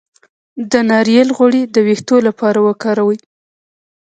[0.71, 3.19] د ناریل غوړي د ویښتو لپاره وکاروئ